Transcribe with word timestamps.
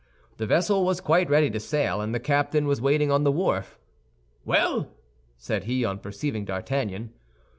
The 0.37 0.47
vessel 0.47 0.83
was 0.83 0.99
quite 0.99 1.29
ready 1.29 1.51
to 1.51 1.59
sail, 1.59 2.01
and 2.01 2.11
the 2.11 2.19
captain 2.19 2.65
was 2.65 2.81
waiting 2.81 3.11
on 3.11 3.23
the 3.23 3.31
wharf. 3.31 3.77
"Well?" 4.43 4.87
said 5.37 5.65
he, 5.65 5.85
on 5.85 5.99
perceiving 5.99 6.43
D'Artagnan. 6.43 7.13